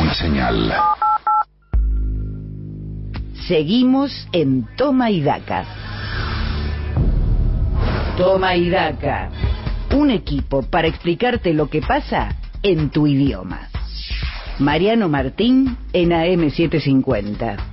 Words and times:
Una 0.00 0.14
señal. 0.14 0.72
Seguimos 3.48 4.28
en 4.30 4.64
Toma 4.76 5.10
y 5.10 5.22
Daca. 5.22 5.64
Toma 8.16 8.54
y 8.54 8.70
Daca. 8.70 9.30
Un 9.96 10.10
equipo 10.10 10.62
para 10.62 10.86
explicarte 10.86 11.52
lo 11.52 11.68
que 11.68 11.80
pasa 11.80 12.36
en 12.62 12.90
tu 12.90 13.08
idioma. 13.08 13.68
Mariano 14.60 15.08
Martín 15.08 15.76
en 15.92 16.10
AM750. 16.10 17.67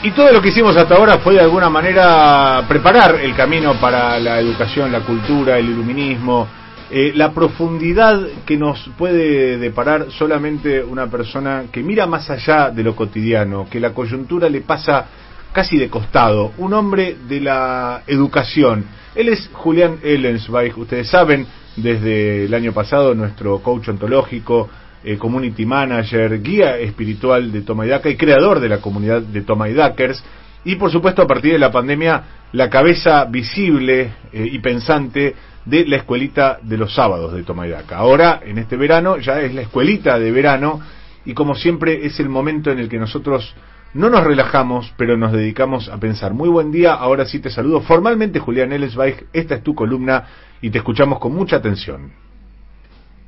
Y 0.00 0.12
todo 0.12 0.32
lo 0.32 0.40
que 0.40 0.50
hicimos 0.50 0.76
hasta 0.76 0.94
ahora 0.94 1.18
fue 1.18 1.34
de 1.34 1.40
alguna 1.40 1.68
manera 1.68 2.64
preparar 2.68 3.16
el 3.16 3.34
camino 3.34 3.80
para 3.80 4.20
la 4.20 4.38
educación, 4.38 4.92
la 4.92 5.00
cultura, 5.00 5.58
el 5.58 5.70
iluminismo, 5.70 6.46
eh, 6.88 7.10
la 7.16 7.32
profundidad 7.32 8.24
que 8.46 8.56
nos 8.56 8.88
puede 8.96 9.58
deparar 9.58 10.12
solamente 10.12 10.84
una 10.84 11.08
persona 11.08 11.64
que 11.72 11.82
mira 11.82 12.06
más 12.06 12.30
allá 12.30 12.70
de 12.70 12.84
lo 12.84 12.94
cotidiano, 12.94 13.66
que 13.68 13.80
la 13.80 13.92
coyuntura 13.92 14.48
le 14.48 14.60
pasa 14.60 15.06
casi 15.52 15.76
de 15.76 15.90
costado, 15.90 16.52
un 16.58 16.74
hombre 16.74 17.16
de 17.28 17.40
la 17.40 18.02
educación. 18.06 18.84
Él 19.16 19.28
es 19.30 19.50
Julián 19.52 19.98
Ellensweig, 20.04 20.78
ustedes 20.78 21.08
saben, 21.08 21.44
desde 21.74 22.44
el 22.44 22.54
año 22.54 22.72
pasado 22.72 23.16
nuestro 23.16 23.58
coach 23.58 23.88
ontológico, 23.88 24.70
eh, 25.04 25.16
community 25.16 25.64
manager, 25.64 26.42
guía 26.42 26.78
espiritual 26.78 27.52
de 27.52 27.62
Toma 27.62 27.86
y 27.86 28.16
creador 28.16 28.60
de 28.60 28.68
la 28.68 28.78
comunidad 28.78 29.22
de 29.22 29.42
Toma 29.42 29.68
y 29.68 29.76
Y 30.64 30.76
por 30.76 30.90
supuesto, 30.90 31.22
a 31.22 31.26
partir 31.26 31.52
de 31.52 31.58
la 31.58 31.70
pandemia, 31.70 32.22
la 32.52 32.68
cabeza 32.68 33.24
visible 33.26 34.12
eh, 34.32 34.48
y 34.50 34.58
pensante 34.58 35.34
de 35.64 35.86
la 35.86 35.96
escuelita 35.96 36.58
de 36.62 36.78
los 36.78 36.94
sábados 36.94 37.32
de 37.32 37.42
Toma 37.42 37.68
y 37.68 37.72
Ahora, 37.90 38.40
en 38.44 38.58
este 38.58 38.76
verano, 38.76 39.18
ya 39.18 39.40
es 39.40 39.54
la 39.54 39.62
escuelita 39.62 40.18
de 40.18 40.32
verano 40.32 40.80
y 41.24 41.34
como 41.34 41.54
siempre 41.54 42.06
es 42.06 42.18
el 42.20 42.28
momento 42.28 42.70
en 42.70 42.78
el 42.78 42.88
que 42.88 42.98
nosotros 42.98 43.54
no 43.94 44.10
nos 44.10 44.24
relajamos, 44.24 44.92
pero 44.96 45.16
nos 45.16 45.32
dedicamos 45.32 45.88
a 45.88 45.98
pensar. 45.98 46.34
Muy 46.34 46.48
buen 46.48 46.70
día, 46.70 46.94
ahora 46.94 47.24
sí 47.26 47.38
te 47.38 47.50
saludo 47.50 47.80
formalmente, 47.80 48.38
Julián 48.38 48.72
Ellesweig, 48.72 49.26
esta 49.32 49.56
es 49.56 49.62
tu 49.62 49.74
columna 49.74 50.24
y 50.60 50.70
te 50.70 50.78
escuchamos 50.78 51.18
con 51.18 51.34
mucha 51.34 51.56
atención. 51.56 52.12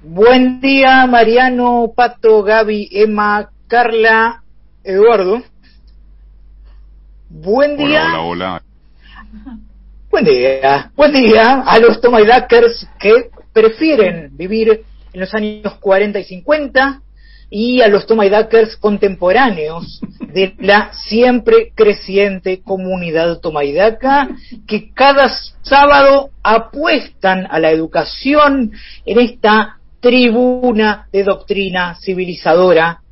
Buen 0.02 0.62
día, 0.62 1.06
Mariano, 1.06 1.92
Pato, 1.94 2.42
Gaby, 2.42 2.88
Emma, 2.90 3.50
Carla, 3.68 4.42
Eduardo. 4.82 5.42
Buen 7.28 7.76
día. 7.76 8.18
Hola, 8.18 8.22
hola, 8.22 8.62
Buen 10.10 10.24
día. 10.24 10.90
Buen 10.96 11.12
día 11.12 11.60
a 11.66 11.78
los 11.80 12.00
Tomaidakers 12.00 12.88
que 12.98 13.28
prefieren 13.52 14.30
vivir 14.38 14.84
en 15.12 15.20
los 15.20 15.34
años 15.34 15.74
40 15.80 16.18
y 16.18 16.24
50 16.24 17.02
y 17.50 17.82
a 17.82 17.88
los 17.88 18.06
Tomaidakers 18.06 18.76
contemporáneos 18.76 20.00
de 20.32 20.54
la 20.60 20.94
siempre 20.94 21.72
creciente 21.74 22.62
comunidad 22.62 23.40
Tomaidaca 23.40 24.30
que 24.66 24.92
cada 24.94 25.28
sábado 25.60 26.30
apuestan 26.42 27.46
a 27.50 27.58
la 27.58 27.70
educación 27.70 28.72
en 29.04 29.20
esta 29.20 29.79
tribuna 30.00 31.08
de 31.12 31.24
doctrina 31.24 31.96
civilizadora. 32.00 33.02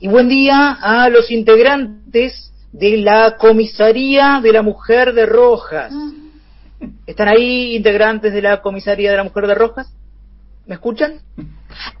Y 0.00 0.08
buen 0.08 0.28
día 0.28 0.76
a 0.80 1.08
los 1.08 1.30
integrantes 1.30 2.52
de 2.72 2.96
la 2.98 3.36
Comisaría 3.36 4.40
de 4.42 4.52
la 4.52 4.62
Mujer 4.62 5.12
de 5.12 5.26
Rojas. 5.26 5.92
¿Están 7.06 7.28
ahí 7.28 7.76
integrantes 7.76 8.32
de 8.32 8.42
la 8.42 8.60
Comisaría 8.60 9.12
de 9.12 9.16
la 9.16 9.24
Mujer 9.24 9.46
de 9.46 9.54
Rojas? 9.54 9.94
¿Me 10.66 10.74
escuchan? 10.74 11.20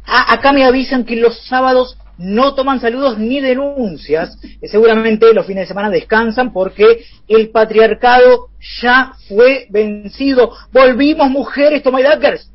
Ah, 0.04 0.34
acá 0.34 0.52
me 0.52 0.64
avisan 0.64 1.04
que 1.04 1.16
los 1.16 1.46
sábados 1.46 1.96
no 2.18 2.54
toman 2.54 2.80
saludos 2.80 3.18
ni 3.18 3.40
denuncias. 3.40 4.38
Seguramente 4.62 5.32
los 5.32 5.46
fines 5.46 5.62
de 5.62 5.68
semana 5.68 5.90
descansan 5.90 6.52
porque 6.52 7.04
el 7.28 7.50
patriarcado 7.50 8.48
ya 8.82 9.12
fue 9.28 9.66
vencido. 9.70 10.52
Volvimos 10.72 11.30
mujeres, 11.30 11.82
Tomaidakers. 11.82 12.51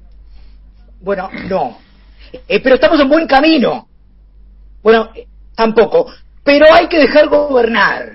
Bueno, 1.02 1.30
no. 1.48 1.78
Eh, 2.48 2.60
pero 2.62 2.76
estamos 2.76 3.00
en 3.00 3.10
buen 3.10 3.28
camino. 3.28 3.88
Bueno, 4.82 5.10
eh, 5.16 5.28
tampoco. 5.56 6.12
Pero 6.44 6.66
hay 6.74 6.88
que 6.88 7.00
dejar 7.00 7.28
gobernar. 7.28 8.12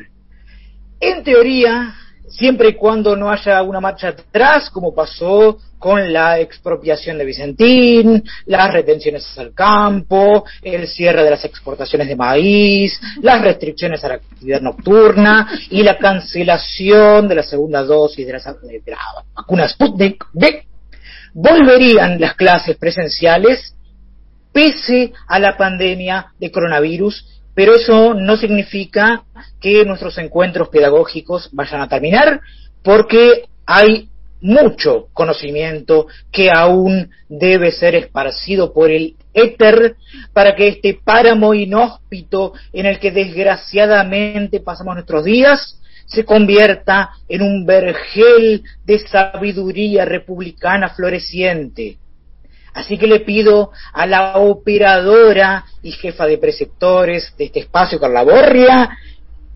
En 1.01 1.25
teoría, 1.25 1.95
siempre 2.29 2.71
y 2.71 2.75
cuando 2.75 3.17
no 3.17 3.31
haya 3.31 3.63
una 3.63 3.81
marcha 3.81 4.09
atrás, 4.09 4.71
como 4.71 4.95
pasó 4.95 5.59
con 5.79 6.13
la 6.13 6.39
expropiación 6.39 7.19
de 7.19 7.25
Vicentín, 7.25 8.23
las 8.47 8.73
retenciones 8.73 9.37
al 9.37 9.53
campo, 9.53 10.45
el 10.63 10.87
cierre 10.87 11.25
de 11.25 11.31
las 11.31 11.45
exportaciones 11.45 12.07
de 12.07 12.17
maíz, 12.17 13.01
las 13.21 13.43
restricciones 13.43 14.03
a 14.05 14.09
la 14.09 14.15
actividad 14.15 14.61
nocturna 14.61 15.49
y 15.71 15.83
la 15.83 15.99
cancelación 15.99 17.27
de 17.27 17.35
la 17.35 17.43
segunda 17.43 17.83
dosis 17.83 18.27
de 18.27 18.33
la, 18.33 18.57
de 18.63 19.69
Sputnik 19.69 20.25
volverían 21.35 22.21
las 22.21 22.35
clases 22.35 22.77
presenciales 22.77 23.75
pese 24.53 25.13
a 25.27 25.39
la 25.39 25.57
pandemia 25.57 26.33
de 26.39 26.51
coronavirus, 26.51 27.27
pero 27.55 27.75
eso 27.75 28.15
no 28.15 28.37
significa 28.37 29.25
que 29.61 29.85
nuestros 29.85 30.19
encuentros 30.19 30.69
pedagógicos 30.69 31.49
vayan 31.53 31.81
a 31.81 31.89
terminar, 31.89 32.41
porque 32.83 33.45
hay 33.67 34.09
mucho 34.41 35.07
conocimiento 35.13 36.07
que 36.31 36.51
aún 36.51 37.11
debe 37.29 37.71
ser 37.71 37.95
esparcido 37.95 38.73
por 38.73 38.91
el 38.91 39.15
éter 39.33 39.97
para 40.33 40.55
que 40.57 40.69
este 40.69 40.99
páramo 41.03 41.55
inhóspito 41.55 42.53
en 42.73 42.87
el 42.87 42.99
que 42.99 43.13
desgraciadamente 43.13 44.61
pasamos 44.61 44.95
nuestros 44.95 45.25
días 45.25 45.79
se 46.13 46.25
convierta 46.25 47.11
en 47.29 47.43
un 47.43 47.65
vergel 47.65 48.63
de 48.85 48.99
sabiduría 48.99 50.05
republicana 50.05 50.91
floreciente. 50.91 51.97
Así 52.75 52.97
que 52.99 53.07
le 53.07 53.21
pido 53.21 53.71
a 53.93 54.07
la 54.07 54.39
operadora 54.39 55.65
y 55.83 55.93
jefa 55.93 56.27
de 56.27 56.39
preceptores 56.39 57.35
de 57.37 57.45
este 57.45 57.61
espacio, 57.61 58.01
Carla 58.01 58.23
Borria, 58.23 58.91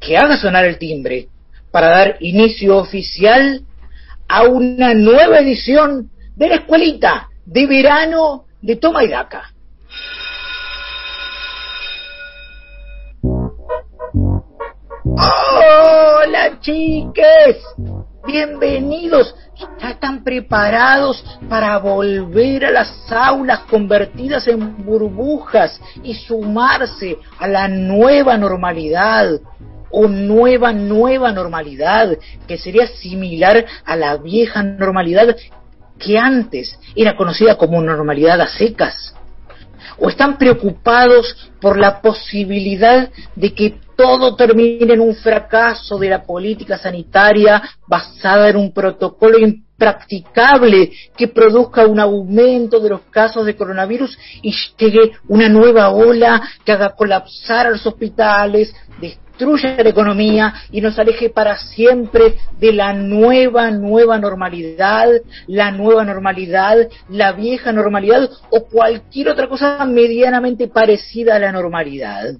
que 0.01 0.17
haga 0.17 0.37
sonar 0.37 0.65
el 0.65 0.79
timbre 0.79 1.29
para 1.71 1.89
dar 1.89 2.17
inicio 2.21 2.77
oficial 2.77 3.63
a 4.29 4.45
una 4.45 4.95
nueva 4.95 5.41
edición 5.41 6.11
de 6.37 6.49
la 6.49 6.55
escuelita 6.57 7.29
de 7.45 7.67
verano 7.67 8.45
de 8.61 8.77
Toma 8.77 9.05
y 9.05 9.09
Daca. 9.09 9.53
Hola 15.19 16.61
chiques, 16.61 17.57
bienvenidos. 18.27 19.35
¿Ya 19.81 19.91
están 19.91 20.23
preparados 20.23 21.25
para 21.49 21.79
volver 21.79 22.67
a 22.67 22.71
las 22.71 23.11
aulas 23.11 23.61
convertidas 23.61 24.47
en 24.47 24.85
burbujas 24.85 25.81
y 26.03 26.13
sumarse 26.13 27.17
a 27.39 27.49
la 27.49 27.67
nueva 27.69 28.37
normalidad? 28.37 29.41
o 29.89 30.09
nueva, 30.09 30.73
nueva 30.73 31.33
normalidad, 31.33 32.19
que 32.47 32.59
sería 32.59 32.87
similar 32.89 33.65
a 33.85 33.97
la 33.97 34.17
vieja 34.17 34.63
normalidad 34.63 35.37
que 35.99 36.19
antes 36.19 36.79
era 36.95 37.17
conocida 37.17 37.57
como 37.57 37.81
normalidad 37.81 38.41
a 38.41 38.49
secas? 38.49 39.15
¿O 39.97 40.11
están 40.11 40.37
preocupados 40.37 41.51
por 41.61 41.79
la 41.79 42.03
posibilidad 42.03 43.09
de 43.37 43.55
que 43.55 43.86
todo 43.97 44.37
termine 44.37 44.95
en 44.95 45.01
un 45.01 45.15
fracaso 45.15 45.99
de 45.99 46.11
la 46.11 46.23
política 46.23 46.79
sanitaria 46.79 47.63
basada 47.87 48.49
en 48.49 48.57
un 48.57 48.73
protocolo 48.73 49.39
practicable 49.77 50.91
que 51.17 51.29
produzca 51.29 51.87
un 51.87 52.01
aumento 52.01 52.81
de 52.81 52.91
los 52.91 53.01
casos 53.11 53.45
de 53.45 53.57
coronavirus 53.57 54.19
y 54.43 54.55
llegue 54.79 55.13
una 55.29 55.49
nueva 55.49 55.91
ola 55.91 56.43
que 56.65 56.73
haga 56.73 56.95
colapsar 56.95 57.71
los 57.71 57.87
hospitales, 57.87 58.75
destruya 59.01 59.77
la 59.83 59.91
economía 59.91 60.55
y 60.71 60.81
nos 60.81 60.99
aleje 60.99 61.29
para 61.29 61.59
siempre 61.59 62.37
de 62.59 62.73
la 62.73 62.95
nueva, 62.95 63.71
nueva 63.71 64.19
normalidad, 64.19 65.09
la 65.47 65.71
nueva 65.71 66.05
normalidad, 66.05 66.89
la 67.11 67.33
vieja 67.33 67.73
normalidad 67.73 68.31
o 68.51 68.65
cualquier 68.65 69.29
otra 69.29 69.49
cosa 69.49 69.85
medianamente 69.85 70.69
parecida 70.69 71.37
a 71.37 71.39
la 71.39 71.53
normalidad. 71.53 72.35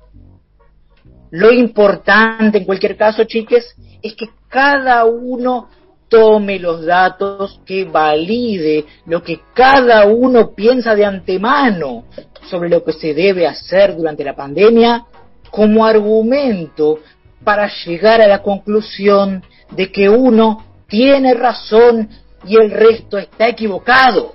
Lo 1.31 1.53
importante 1.53 2.59
en 2.59 2.65
cualquier 2.65 2.97
caso, 2.97 3.25
chiques, 3.25 3.75
es 4.03 4.15
que 4.15 4.29
cada 4.49 5.05
uno 5.05 5.69
tome 6.09 6.59
los 6.59 6.85
datos, 6.85 7.61
que 7.67 7.85
valide 7.85 8.85
lo 9.07 9.23
que 9.23 9.41
cada 9.55 10.07
uno 10.07 10.55
piensa 10.55 10.95
de 10.95 11.05
antemano 11.05 12.05
sobre 12.49 12.69
lo 12.69 12.85
que 12.85 12.93
se 12.93 13.13
debe 13.13 13.47
hacer 13.47 13.97
durante 13.97 14.25
la 14.25 14.37
pandemia 14.37 15.05
como 15.51 15.85
argumento 15.85 17.01
para 17.43 17.69
llegar 17.85 18.21
a 18.21 18.29
la 18.29 18.43
conclusión 18.43 19.43
de 19.71 19.91
que 19.91 20.09
uno 20.09 20.65
tiene 20.89 21.35
razón 21.35 22.09
y 22.45 22.57
el 22.57 22.71
resto 22.71 23.19
está 23.19 23.49
equivocado. 23.49 24.35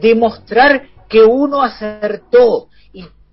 Demostrar 0.00 0.82
que 1.08 1.22
uno 1.22 1.62
acertó 1.62 2.68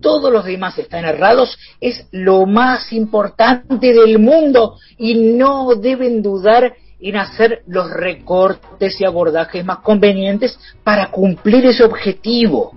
todos 0.06 0.32
los 0.32 0.44
demás 0.44 0.78
están 0.78 1.04
errados 1.04 1.58
es 1.80 2.06
lo 2.12 2.46
más 2.46 2.92
importante 2.92 3.92
del 3.92 4.20
mundo 4.20 4.76
y 4.96 5.16
no 5.16 5.74
deben 5.74 6.22
dudar 6.22 6.74
en 7.00 7.16
hacer 7.16 7.64
los 7.66 7.90
recortes 7.90 9.00
y 9.00 9.04
abordajes 9.04 9.64
más 9.64 9.78
convenientes 9.78 10.60
para 10.84 11.10
cumplir 11.10 11.66
ese 11.66 11.82
objetivo. 11.82 12.76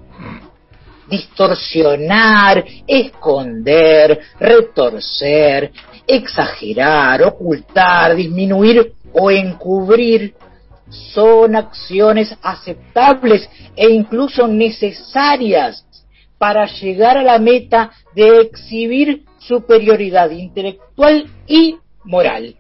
Distorsionar, 1.08 2.66
esconder, 2.88 4.22
retorcer, 4.40 5.72
exagerar, 6.08 7.22
ocultar, 7.22 8.16
disminuir 8.16 8.92
o 9.14 9.30
encubrir 9.30 10.34
son 11.14 11.56
acciones 11.56 12.36
aceptables 12.42 13.48
e 13.76 13.88
incluso 13.88 14.48
necesarias 14.48 15.86
para 16.40 16.66
llegar 16.66 17.18
a 17.18 17.24
la 17.24 17.38
meta 17.38 17.92
de 18.16 18.40
exhibir 18.42 19.26
superioridad 19.38 20.32
intelectual 20.32 21.30
y 21.46 21.78
moral. 22.06 22.56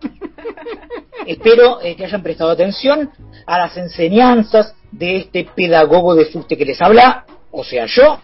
Espero 1.26 1.82
eh, 1.82 1.96
que 1.96 2.06
hayan 2.06 2.22
prestado 2.22 2.52
atención 2.52 3.10
a 3.48 3.58
las 3.58 3.76
enseñanzas 3.78 4.76
de 4.92 5.18
este 5.18 5.46
pedagogo 5.56 6.14
de 6.14 6.26
fuste 6.26 6.58
que 6.58 6.66
les 6.66 6.82
habla, 6.82 7.26
o 7.52 7.64
sea 7.64 7.86
yo, 7.86 8.20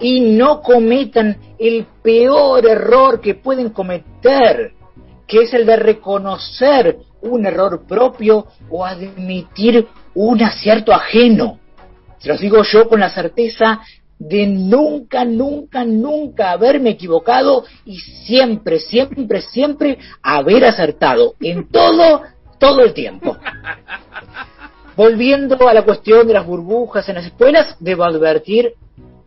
y 0.00 0.20
no 0.20 0.60
cometan 0.60 1.38
el 1.58 1.86
peor 2.02 2.66
error 2.66 3.20
que 3.20 3.34
pueden 3.34 3.70
cometer, 3.70 4.72
que 5.26 5.42
es 5.42 5.54
el 5.54 5.64
de 5.64 5.76
reconocer 5.76 6.98
un 7.22 7.46
error 7.46 7.86
propio 7.86 8.46
o 8.70 8.84
admitir 8.84 9.86
un 10.14 10.42
acierto 10.42 10.92
ajeno. 10.92 11.60
Se 12.18 12.28
los 12.28 12.40
digo 12.40 12.62
yo 12.62 12.88
con 12.88 13.00
la 13.00 13.10
certeza 13.10 13.80
de 14.18 14.46
nunca, 14.46 15.24
nunca, 15.24 15.84
nunca 15.84 16.52
haberme 16.52 16.90
equivocado 16.90 17.64
y 17.84 17.98
siempre, 17.98 18.78
siempre, 18.78 19.42
siempre 19.42 19.98
haber 20.22 20.64
acertado 20.64 21.34
en 21.40 21.68
todo, 21.68 22.22
todo 22.58 22.82
el 22.82 22.94
tiempo. 22.94 23.36
Volviendo 24.96 25.68
a 25.68 25.74
la 25.74 25.82
cuestión 25.82 26.26
de 26.26 26.32
las 26.32 26.46
burbujas 26.46 27.08
en 27.08 27.16
las 27.16 27.26
escuelas, 27.26 27.76
debo 27.80 28.04
advertir, 28.04 28.72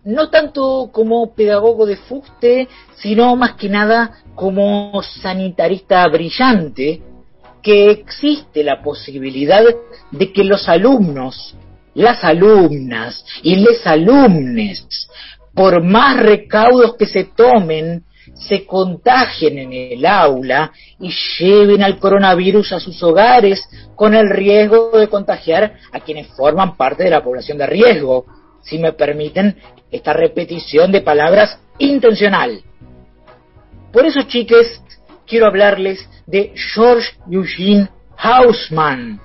no 0.03 0.29
tanto 0.29 0.89
como 0.91 1.35
pedagogo 1.35 1.85
de 1.85 1.97
fuste, 1.97 2.67
sino 2.95 3.35
más 3.35 3.53
que 3.53 3.69
nada 3.69 4.23
como 4.33 5.03
sanitarista 5.03 6.07
brillante, 6.07 7.03
que 7.61 7.91
existe 7.91 8.63
la 8.63 8.81
posibilidad 8.81 9.61
de 10.11 10.31
que 10.31 10.43
los 10.43 10.67
alumnos 10.67 11.55
las 11.93 12.23
alumnas 12.23 13.25
y 13.43 13.55
les 13.55 13.85
alumnes, 13.85 15.09
por 15.53 15.83
más 15.83 16.17
recaudos 16.17 16.95
que 16.95 17.05
se 17.05 17.25
tomen, 17.25 18.03
se 18.35 18.65
contagien 18.65 19.57
en 19.57 19.73
el 19.73 20.05
aula 20.05 20.71
y 20.99 21.11
lleven 21.39 21.83
al 21.83 21.97
coronavirus 21.99 22.73
a 22.73 22.79
sus 22.79 23.01
hogares 23.03 23.67
con 23.95 24.13
el 24.13 24.29
riesgo 24.29 24.91
de 24.97 25.07
contagiar 25.07 25.75
a 25.91 25.99
quienes 25.99 26.27
forman 26.27 26.77
parte 26.77 27.03
de 27.03 27.09
la 27.09 27.23
población 27.23 27.57
de 27.57 27.67
riesgo, 27.67 28.25
si 28.61 28.77
me 28.77 28.93
permiten 28.93 29.57
esta 29.91 30.13
repetición 30.13 30.91
de 30.91 31.01
palabras 31.01 31.59
intencional. 31.79 32.61
Por 33.91 34.05
eso, 34.05 34.21
chiques, 34.23 34.81
quiero 35.25 35.47
hablarles 35.47 36.07
de 36.27 36.53
George 36.55 37.09
Eugene 37.29 37.89
Hausmann, 38.17 39.19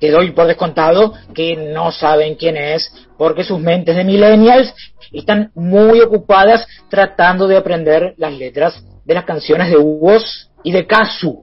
te 0.00 0.10
doy 0.10 0.32
por 0.32 0.46
descontado 0.46 1.12
que 1.34 1.56
no 1.56 1.92
saben 1.92 2.34
quién 2.34 2.56
es, 2.56 2.92
porque 3.16 3.44
sus 3.44 3.60
mentes 3.60 3.94
de 3.94 4.04
millennials 4.04 4.74
están 5.12 5.52
muy 5.54 6.00
ocupadas 6.00 6.66
tratando 6.88 7.46
de 7.46 7.56
aprender 7.56 8.14
las 8.16 8.32
letras 8.32 8.82
de 9.04 9.14
las 9.14 9.24
canciones 9.24 9.70
de 9.70 9.76
Woz 9.76 10.50
y 10.64 10.72
de 10.72 10.86
Kazu. 10.86 11.42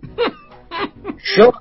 George 1.19 1.59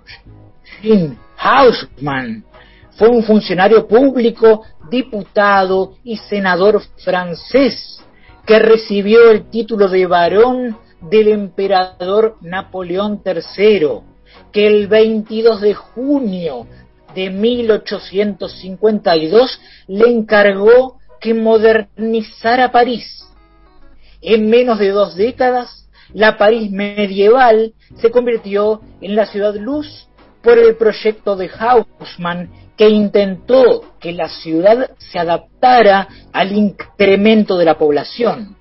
Hausmann 1.39 2.45
fue 2.93 3.09
un 3.09 3.23
funcionario 3.23 3.87
público, 3.87 4.63
diputado 4.91 5.95
y 6.03 6.17
senador 6.17 6.81
francés 7.05 8.03
que 8.47 8.59
recibió 8.59 9.31
el 9.31 9.51
título 9.51 9.89
de 9.89 10.07
varón 10.07 10.79
del 11.01 11.29
emperador 11.29 12.37
Napoleón 12.41 13.21
III, 13.25 13.89
que 14.53 14.67
el 14.67 14.87
22 14.87 15.61
de 15.61 15.75
junio 15.75 16.67
de 17.17 17.31
1852 17.31 19.61
le 19.89 20.09
encargó 20.09 21.01
que 21.21 21.35
modernizara 21.35 22.71
París. 22.71 23.27
En 24.21 24.49
menos 24.49 24.79
de 24.79 24.91
dos 24.91 25.17
décadas, 25.17 25.89
la 26.13 26.37
París 26.37 26.71
medieval 26.71 27.73
se 27.97 28.11
convirtió 28.11 28.83
en 29.01 29.17
la 29.17 29.25
ciudad 29.27 29.57
luz 29.57 30.09
por 30.43 30.59
el 30.59 30.77
proyecto 30.77 31.35
de 31.37 31.51
Haussmann 31.59 32.51
que 32.77 32.91
intentó 32.91 33.95
que 33.99 34.13
la 34.13 34.29
ciudad 34.29 34.91
se 34.99 35.19
adaptara 35.19 36.07
al 36.33 36.53
incremento 36.53 37.57
de 37.57 37.65
la 37.65 37.79
población. 37.79 38.55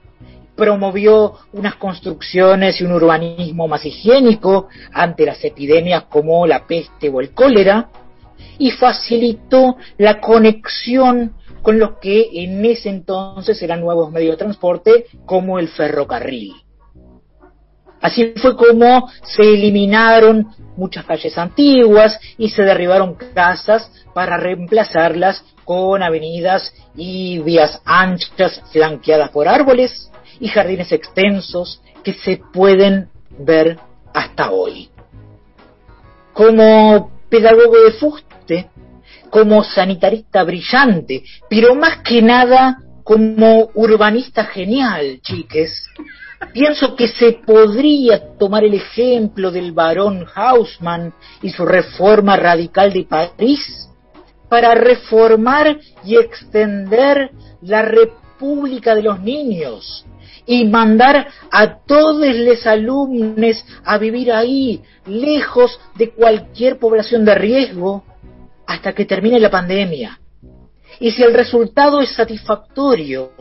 Promovió 0.55 1.33
unas 1.51 1.75
construcciones 1.75 2.79
y 2.79 2.85
un 2.85 2.93
urbanismo 2.93 3.67
más 3.67 3.85
higiénico 3.85 4.69
ante 4.93 5.25
las 5.25 5.43
epidemias 5.43 6.03
como 6.03 6.47
la 6.47 6.65
peste 6.65 7.09
o 7.09 7.19
el 7.19 7.31
cólera, 7.31 7.89
y 8.57 8.71
facilitó 8.71 9.77
la 9.97 10.19
conexión 10.19 11.33
con 11.61 11.79
los 11.79 11.97
que 11.99 12.29
en 12.43 12.63
ese 12.63 12.89
entonces 12.89 13.61
eran 13.61 13.81
nuevos 13.81 14.11
medios 14.11 14.33
de 14.33 14.37
transporte 14.37 15.05
como 15.25 15.57
el 15.57 15.67
ferrocarril. 15.67 16.53
Así 18.01 18.33
fue 18.35 18.55
como 18.55 19.09
se 19.23 19.41
eliminaron 19.41 20.47
muchas 20.77 21.05
calles 21.05 21.35
antiguas 21.39 22.19
y 22.37 22.49
se 22.49 22.61
derribaron 22.61 23.15
casas 23.15 23.89
para 24.13 24.37
reemplazarlas 24.37 25.43
con 25.63 26.03
avenidas 26.03 26.71
y 26.95 27.39
vías 27.39 27.81
anchas 27.83 28.61
flanqueadas 28.71 29.31
por 29.31 29.47
árboles 29.47 30.11
y 30.39 30.49
jardines 30.49 30.91
extensos 30.91 31.81
que 32.03 32.13
se 32.13 32.39
pueden 32.53 33.09
ver 33.39 33.79
hasta 34.13 34.51
hoy. 34.51 34.89
Como 36.33 37.11
pedagogo 37.29 37.81
de 37.85 37.91
fuste, 37.93 38.34
como 39.35 39.65
sanitarista 39.65 40.45
brillante, 40.45 41.21
pero 41.49 41.75
más 41.75 41.97
que 41.97 42.21
nada 42.21 42.77
como 43.03 43.69
urbanista 43.73 44.45
genial, 44.45 45.19
chiques. 45.21 45.89
Pienso 46.53 46.95
que 46.95 47.09
se 47.09 47.33
podría 47.45 48.37
tomar 48.37 48.63
el 48.63 48.75
ejemplo 48.75 49.51
del 49.51 49.73
barón 49.73 50.25
Haussmann 50.33 51.13
y 51.41 51.49
su 51.49 51.65
reforma 51.65 52.37
radical 52.37 52.93
de 52.93 53.03
París 53.03 53.89
para 54.47 54.73
reformar 54.73 55.79
y 56.05 56.15
extender 56.15 57.29
la 57.61 57.81
República 57.81 58.95
de 58.95 59.03
los 59.03 59.19
Niños 59.19 60.05
y 60.45 60.63
mandar 60.63 61.27
a 61.51 61.79
todos 61.79 62.33
los 62.33 62.65
alumnos 62.65 63.65
a 63.83 63.97
vivir 63.97 64.31
ahí, 64.31 64.81
lejos 65.05 65.77
de 65.95 66.11
cualquier 66.11 66.79
población 66.79 67.25
de 67.25 67.35
riesgo, 67.35 68.05
hasta 68.67 68.93
que 68.93 69.05
termine 69.05 69.39
la 69.39 69.49
pandemia. 69.49 70.19
Y 70.99 71.11
si 71.11 71.23
el 71.23 71.33
resultado 71.33 72.01
es 72.01 72.11
satisfactorio, 72.13 73.31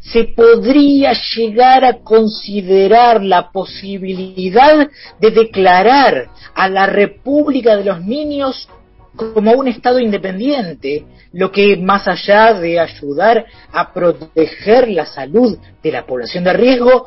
se 0.00 0.24
podría 0.24 1.12
llegar 1.34 1.84
a 1.84 1.98
considerar 2.00 3.22
la 3.22 3.50
posibilidad 3.50 4.88
de 5.18 5.30
declarar 5.30 6.28
a 6.54 6.68
la 6.68 6.86
República 6.86 7.76
de 7.76 7.84
los 7.84 8.02
Niños 8.02 8.68
como 9.16 9.52
un 9.52 9.68
Estado 9.68 10.00
independiente, 10.00 11.06
lo 11.32 11.50
que 11.50 11.76
más 11.76 12.06
allá 12.06 12.52
de 12.52 12.78
ayudar 12.78 13.46
a 13.72 13.92
proteger 13.92 14.88
la 14.88 15.06
salud 15.06 15.58
de 15.82 15.92
la 15.92 16.04
población 16.04 16.44
de 16.44 16.52
riesgo, 16.52 17.06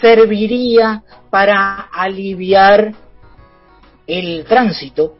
serviría 0.00 1.02
para 1.30 1.88
aliviar 1.92 2.94
el 4.06 4.44
tránsito, 4.44 5.16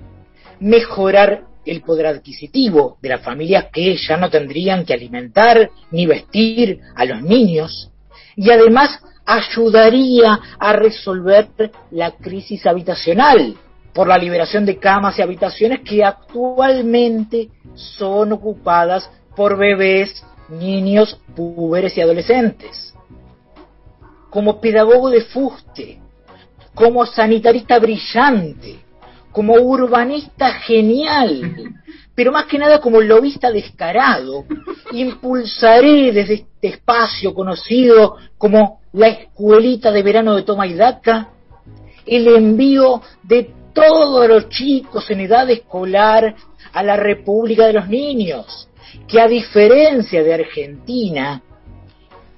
mejorar 0.61 1.45
el 1.66 1.82
poder 1.82 2.06
adquisitivo 2.06 2.99
de 3.02 3.08
las 3.11 3.23
familias 3.23 3.66
que 3.73 3.96
ya 3.96 4.16
no 4.16 4.30
tendrían 4.30 4.85
que 4.85 4.94
alimentar 4.94 5.70
ni 5.90 6.06
vestir 6.06 6.80
a 6.94 7.04
los 7.04 7.23
niños 7.23 7.90
y 8.37 8.50
además 8.50 9.00
ayudaría 9.25 10.38
a 10.58 10.73
resolver 10.75 11.49
la 11.90 12.12
crisis 12.12 12.64
habitacional 12.66 13.56
por 13.92 14.06
la 14.06 14.18
liberación 14.18 14.64
de 14.64 14.78
camas 14.78 15.18
y 15.18 15.23
habitaciones 15.23 15.80
que 15.80 16.04
actualmente 16.04 17.49
son 17.75 18.32
ocupadas 18.32 19.11
por 19.35 19.56
bebés, 19.56 20.23
niños, 20.49 21.18
púberes 21.35 21.96
y 21.96 22.02
adolescentes. 22.02 22.94
Como 24.30 24.61
pedagogo 24.61 25.11
de 25.11 25.23
fuste, 25.23 25.99
como 26.75 27.06
sanitarista 27.06 27.78
brillante, 27.78 28.80
como 29.37 29.52
urbanista 29.52 30.50
genial, 30.61 31.75
pero 32.14 32.33
más 32.33 32.47
que 32.47 32.57
nada 32.57 32.81
como 32.81 33.02
lobista 33.02 33.50
descarado, 33.50 34.47
impulsaré 34.93 36.11
desde 36.11 36.35
este 36.37 36.69
espacio 36.69 37.35
conocido 37.35 38.16
como 38.38 38.81
la 38.95 39.09
escuelita 39.09 39.93
de 39.93 40.02
verano 40.02 40.37
de 40.37 40.43
Toma 40.43 40.66
y 40.66 40.73
Daca 40.73 41.28
el 42.07 42.28
envío 42.28 43.02
de 43.25 43.50
todos 43.75 44.26
los 44.26 44.49
chicos 44.49 45.11
en 45.11 45.21
edad 45.21 45.50
escolar 45.50 46.35
a 46.73 46.83
la 46.83 46.97
República 46.97 47.66
de 47.66 47.75
los 47.75 47.90
Niños, 47.90 48.71
que 49.07 49.21
a 49.21 49.28
diferencia 49.28 50.23
de 50.23 50.33
Argentina, 50.33 51.43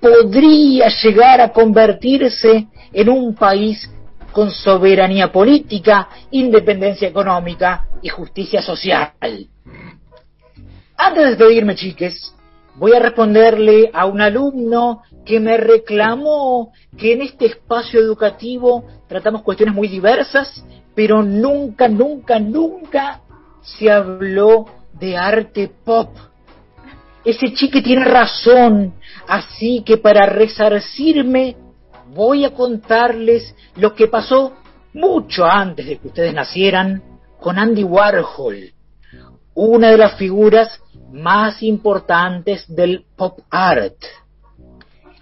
podría 0.00 0.88
llegar 0.88 1.40
a 1.42 1.52
convertirse 1.52 2.66
en 2.92 3.08
un 3.08 3.36
país 3.36 3.88
con 4.32 4.50
soberanía 4.50 5.32
política, 5.32 6.08
independencia 6.30 7.08
económica 7.08 7.88
y 8.02 8.08
justicia 8.08 8.62
social. 8.62 9.12
Antes 10.96 11.22
de 11.22 11.28
despedirme, 11.30 11.74
chiques, 11.74 12.34
voy 12.76 12.92
a 12.92 13.00
responderle 13.00 13.90
a 13.92 14.06
un 14.06 14.20
alumno 14.20 15.02
que 15.24 15.40
me 15.40 15.56
reclamó 15.56 16.72
que 16.96 17.12
en 17.12 17.22
este 17.22 17.46
espacio 17.46 18.00
educativo 18.00 18.84
tratamos 19.08 19.42
cuestiones 19.42 19.74
muy 19.74 19.88
diversas 19.88 20.64
pero 20.98 21.22
nunca, 21.22 21.86
nunca, 21.86 22.40
nunca 22.40 23.20
se 23.62 23.88
habló 23.88 24.66
de 24.98 25.16
arte 25.16 25.70
pop. 25.84 26.08
Ese 27.24 27.52
chique 27.54 27.82
tiene 27.82 28.04
razón, 28.04 28.94
así 29.28 29.84
que 29.86 29.98
para 29.98 30.26
resarcirme 30.26 31.54
voy 32.08 32.44
a 32.44 32.54
contarles 32.54 33.54
lo 33.76 33.94
que 33.94 34.08
pasó 34.08 34.54
mucho 34.92 35.44
antes 35.44 35.86
de 35.86 35.98
que 35.98 36.08
ustedes 36.08 36.34
nacieran 36.34 37.04
con 37.40 37.56
Andy 37.58 37.84
Warhol, 37.84 38.72
una 39.54 39.90
de 39.90 39.98
las 39.98 40.16
figuras 40.16 40.80
más 41.12 41.62
importantes 41.62 42.64
del 42.74 43.04
pop 43.16 43.38
art. 43.50 43.94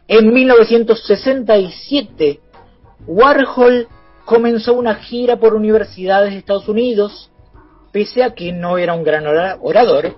En 0.09 0.33
1967, 0.33 2.41
Warhol 3.07 3.89
comenzó 4.25 4.73
una 4.75 4.95
gira 4.97 5.37
por 5.37 5.55
universidades 5.55 6.33
de 6.33 6.39
Estados 6.39 6.69
Unidos, 6.69 7.31
pese 7.93 8.23
a 8.23 8.35
que 8.35 8.53
no 8.53 8.79
era 8.79 8.95
un 8.95 9.05
gran 9.05 9.27
orador, 9.27 10.17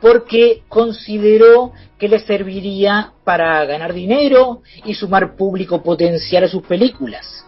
porque 0.00 0.62
consideró 0.68 1.72
que 1.98 2.08
le 2.08 2.18
serviría 2.20 3.12
para 3.24 3.64
ganar 3.66 3.92
dinero 3.92 4.62
y 4.84 4.94
sumar 4.94 5.36
público 5.36 5.82
potencial 5.82 6.44
a 6.44 6.48
sus 6.48 6.62
películas. 6.62 7.44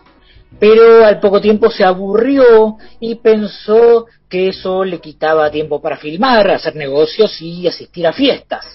Pero 0.58 1.04
al 1.04 1.18
poco 1.18 1.40
tiempo 1.40 1.70
se 1.70 1.82
aburrió 1.82 2.76
y 3.00 3.14
pensó 3.16 4.06
que 4.28 4.48
eso 4.48 4.84
le 4.84 4.98
quitaba 4.98 5.50
tiempo 5.50 5.80
para 5.80 5.96
filmar, 5.96 6.50
hacer 6.50 6.76
negocios 6.76 7.40
y 7.40 7.66
asistir 7.66 8.06
a 8.06 8.12
fiestas. 8.12 8.66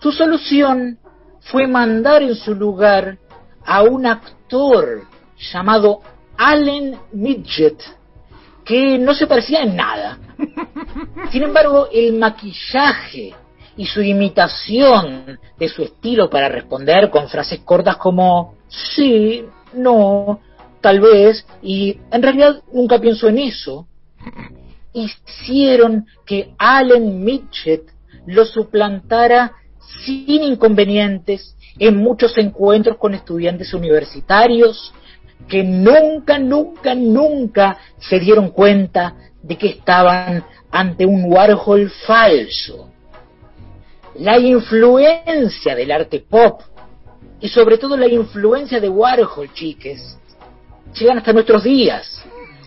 Su 0.00 0.12
solución 0.12 0.98
fue 1.40 1.66
mandar 1.66 2.22
en 2.22 2.34
su 2.34 2.54
lugar 2.54 3.18
a 3.64 3.82
un 3.82 4.06
actor 4.06 5.02
llamado 5.52 6.00
Allen 6.36 6.98
Midget, 7.12 7.80
que 8.66 8.98
no 8.98 9.14
se 9.14 9.28
parecía 9.28 9.62
en 9.62 9.76
nada. 9.76 10.18
Sin 11.30 11.44
embargo, 11.44 11.88
el 11.92 12.14
maquillaje 12.14 13.32
y 13.76 13.86
su 13.86 14.02
imitación 14.02 15.38
de 15.56 15.68
su 15.68 15.82
estilo 15.82 16.28
para 16.28 16.48
responder 16.48 17.08
con 17.08 17.28
frases 17.28 17.60
cortas 17.60 17.96
como 17.96 18.56
sí, 18.68 19.44
no, 19.72 20.40
tal 20.80 21.00
vez, 21.00 21.46
y 21.62 21.98
en 22.10 22.22
realidad 22.22 22.62
nunca 22.72 22.98
pienso 22.98 23.28
en 23.28 23.38
eso, 23.38 23.86
hicieron 24.92 26.06
que 26.24 26.54
Allen 26.58 27.22
Midget 27.22 27.84
lo 28.26 28.44
suplantara 28.44 29.52
sin 30.04 30.42
inconvenientes 30.42 31.56
en 31.78 31.98
muchos 31.98 32.36
encuentros 32.38 32.96
con 32.96 33.14
estudiantes 33.14 33.72
universitarios 33.74 34.92
que 35.48 35.62
nunca, 35.62 36.38
nunca, 36.38 36.94
nunca 36.94 37.78
se 37.98 38.18
dieron 38.18 38.50
cuenta 38.50 39.14
de 39.42 39.56
que 39.56 39.68
estaban 39.68 40.44
ante 40.70 41.06
un 41.06 41.32
Warhol 41.32 41.90
falso. 42.06 42.90
La 44.16 44.38
influencia 44.38 45.74
del 45.74 45.92
arte 45.92 46.20
pop 46.20 46.62
y 47.40 47.48
sobre 47.48 47.78
todo 47.78 47.96
la 47.96 48.08
influencia 48.08 48.80
de 48.80 48.88
Warhol, 48.88 49.52
chiques, 49.52 50.18
llegan 50.98 51.18
hasta 51.18 51.32
nuestros 51.32 51.62
días, 51.62 52.22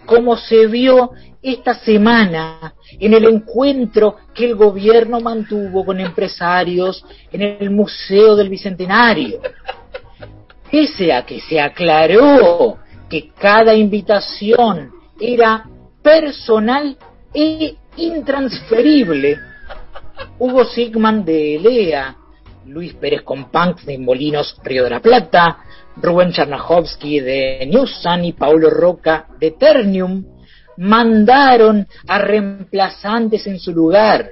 como 0.05 0.37
se 0.37 0.67
vio 0.67 1.11
esta 1.41 1.73
semana 1.73 2.73
en 2.99 3.13
el 3.13 3.25
encuentro 3.25 4.17
que 4.33 4.45
el 4.45 4.55
gobierno 4.55 5.19
mantuvo 5.21 5.85
con 5.85 5.99
empresarios 5.99 7.03
en 7.31 7.41
el 7.41 7.69
Museo 7.69 8.35
del 8.35 8.49
Bicentenario 8.49 9.39
pese 10.71 11.11
a 11.11 11.25
que 11.25 11.39
se 11.41 11.59
aclaró 11.59 12.77
que 13.09 13.29
cada 13.29 13.73
invitación 13.73 14.91
era 15.19 15.65
personal 16.01 16.97
e 17.33 17.75
intransferible, 17.97 19.37
Hugo 20.37 20.65
Sigman 20.65 21.25
de 21.25 21.55
Elea, 21.55 22.15
Luis 22.65 22.93
Pérez 22.93 23.23
Companc 23.23 23.81
de 23.81 23.97
Molinos 23.97 24.59
Río 24.63 24.83
de 24.83 24.89
la 24.91 24.99
Plata, 24.99 25.59
Rubén 25.97 26.31
Charnajowski 26.31 27.19
de 27.19 27.67
Newsan 27.69 28.25
y 28.25 28.33
Paulo 28.33 28.69
Roca 28.69 29.27
de 29.39 29.51
Ternium 29.51 30.23
mandaron 30.77 31.85
a 32.07 32.19
reemplazantes 32.19 33.45
en 33.47 33.59
su 33.59 33.73
lugar, 33.73 34.29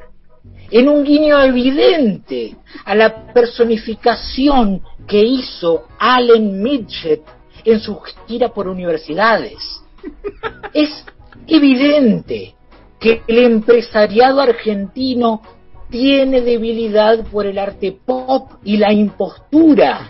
en 0.70 0.90
un 0.90 1.04
guiño 1.04 1.42
evidente 1.42 2.56
a 2.86 2.96
la 2.96 3.32
personificación 3.34 4.82
que 5.08 5.24
hizo 5.24 5.86
Allen 5.98 6.62
Midget 6.62 7.22
en 7.64 7.80
su 7.80 8.00
gira 8.28 8.50
por 8.50 8.68
universidades. 8.68 9.82
Es 10.74 11.06
evidente 11.48 12.56
que 13.00 13.22
el 13.28 13.38
empresariado 13.40 14.42
argentino 14.42 15.42
tiene 15.90 16.42
debilidad 16.42 17.26
por 17.28 17.46
el 17.46 17.58
arte 17.58 17.98
pop 18.06 18.52
y 18.64 18.78
la 18.78 18.92
impostura, 18.92 20.10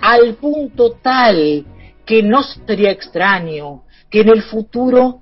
al 0.00 0.34
punto 0.34 0.92
tal 1.02 1.64
que 2.04 2.22
no 2.22 2.42
sería 2.42 2.92
extraño 2.92 3.82
que 4.08 4.20
en 4.20 4.28
el 4.28 4.42
futuro 4.42 5.20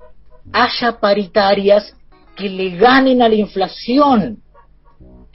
haya 0.53 0.99
paritarias 0.99 1.95
que 2.35 2.49
le 2.49 2.77
ganen 2.77 3.21
a 3.21 3.29
la 3.29 3.35
inflación, 3.35 4.41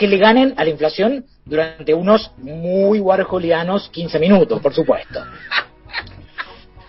que 0.00 0.08
le 0.08 0.16
ganen 0.16 0.54
a 0.56 0.64
la 0.64 0.70
inflación 0.70 1.26
durante 1.44 1.92
unos 1.92 2.32
muy 2.38 3.00
warholianos 3.00 3.90
15 3.90 4.18
minutos, 4.18 4.58
por 4.62 4.72
supuesto. 4.72 5.22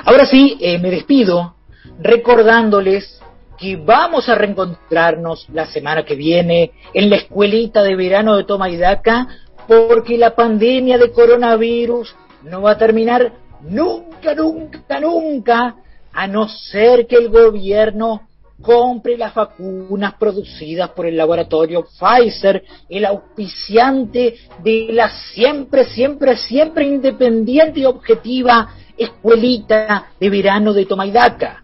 Ahora 0.06 0.26
sí, 0.26 0.58
eh, 0.62 0.80
me 0.80 0.90
despido 0.90 1.56
recordándoles 2.00 3.22
que 3.60 3.76
vamos 3.76 4.30
a 4.30 4.36
reencontrarnos 4.36 5.46
la 5.50 5.66
semana 5.66 6.06
que 6.06 6.16
viene 6.16 6.72
en 6.94 7.10
la 7.10 7.18
escuelita 7.18 7.84
de 7.84 7.98
verano 7.98 8.38
de 8.38 8.46
Toma 8.46 8.70
Daca, 8.70 9.28
porque 9.68 10.18
la 10.18 10.34
pandemia 10.34 10.98
de 10.98 11.12
coronavirus 11.12 12.16
no 12.44 12.62
va 12.62 12.72
a 12.72 12.78
terminar 12.78 13.34
nunca, 13.60 14.34
nunca, 14.34 15.02
nunca, 15.02 15.76
a 16.14 16.28
no 16.28 16.48
ser 16.48 17.08
que 17.08 17.18
el 17.18 17.28
gobierno 17.28 18.22
compre 18.62 19.18
las 19.18 19.34
vacunas 19.34 20.14
producidas 20.16 20.90
por 20.90 21.06
el 21.06 21.18
laboratorio 21.18 21.86
Pfizer, 21.86 22.64
el 22.90 23.06
auspiciante 23.06 24.36
de 24.64 24.88
la 24.92 25.10
siempre, 25.34 25.86
siempre, 25.86 26.38
siempre 26.38 26.86
independiente 26.86 27.82
y 27.82 27.86
objetiva 27.86 28.70
escuelita 28.98 30.12
de 30.20 30.30
verano 30.30 30.74
de 30.74 30.86
Tomaidaca. 30.86 31.64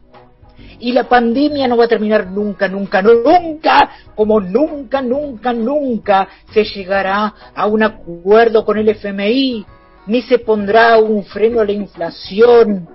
y 0.79 0.91
la 0.91 1.05
pandemia 1.05 1.67
no 1.67 1.75
va 1.75 1.85
a 1.85 1.87
terminar 1.87 2.27
nunca, 2.27 2.67
nunca, 2.67 3.01
nunca, 3.01 3.89
como 4.15 4.39
nunca, 4.39 5.01
nunca, 5.01 5.51
nunca 5.51 6.27
se 6.53 6.63
llegará 6.63 7.33
a 7.55 7.65
un 7.65 7.81
acuerdo 7.81 8.63
con 8.63 8.77
el 8.77 8.89
FMI, 8.89 9.65
ni 10.05 10.21
se 10.21 10.37
pondrá 10.37 10.99
un 10.99 11.23
freno 11.23 11.61
a 11.61 11.65
la 11.65 11.71
inflación 11.71 12.87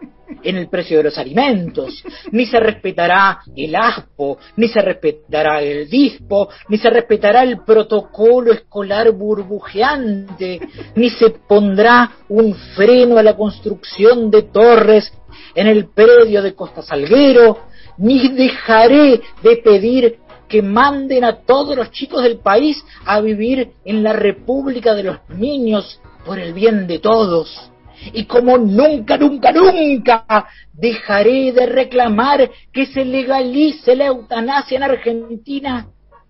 en 0.42 0.56
el 0.56 0.68
precio 0.68 0.98
de 0.98 1.04
los 1.04 1.18
alimentos, 1.18 2.02
ni 2.30 2.46
se 2.46 2.60
respetará 2.60 3.40
el 3.54 3.74
ASPO, 3.74 4.38
ni 4.56 4.68
se 4.68 4.80
respetará 4.80 5.60
el 5.62 5.88
DISPO, 5.88 6.48
ni 6.68 6.78
se 6.78 6.90
respetará 6.90 7.42
el 7.42 7.62
protocolo 7.64 8.52
escolar 8.52 9.10
burbujeante, 9.12 10.60
ni 10.94 11.10
se 11.10 11.30
pondrá 11.30 12.10
un 12.28 12.54
freno 12.54 13.18
a 13.18 13.22
la 13.22 13.36
construcción 13.36 14.30
de 14.30 14.42
torres 14.42 15.12
en 15.54 15.66
el 15.66 15.88
predio 15.88 16.42
de 16.42 16.54
Costa 16.54 16.82
Salguero, 16.82 17.58
ni 17.98 18.28
dejaré 18.28 19.20
de 19.42 19.56
pedir 19.58 20.18
que 20.48 20.62
manden 20.62 21.24
a 21.24 21.40
todos 21.46 21.74
los 21.74 21.90
chicos 21.92 22.22
del 22.22 22.38
país 22.38 22.84
a 23.06 23.20
vivir 23.20 23.72
en 23.84 24.02
la 24.02 24.12
República 24.12 24.94
de 24.94 25.02
los 25.04 25.16
Niños 25.30 25.98
por 26.26 26.38
el 26.38 26.52
bien 26.52 26.86
de 26.86 26.98
todos. 26.98 27.71
Y 28.12 28.24
como 28.24 28.58
nunca, 28.58 29.16
nunca, 29.16 29.52
nunca 29.52 30.46
dejaré 30.72 31.52
de 31.52 31.66
reclamar 31.66 32.50
que 32.72 32.86
se 32.86 33.04
legalice 33.04 33.94
la 33.94 34.06
eutanasia 34.06 34.76
en 34.76 34.82
Argentina 34.82 35.86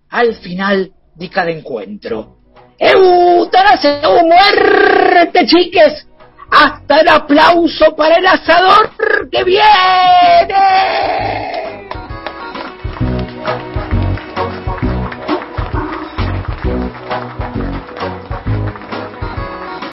al 0.09 0.35
final 0.35 0.91
de 1.15 1.29
cada 1.29 1.51
encuentro. 1.51 2.37
¡Eutanasia 2.77 4.01
o 4.09 4.25
muerte, 4.25 5.45
chiques! 5.45 6.07
¡Hasta 6.51 7.01
el 7.01 7.07
aplauso 7.07 7.95
para 7.95 8.17
el 8.17 8.27
asador 8.27 8.91
que 9.31 9.43
viene! 9.43 9.63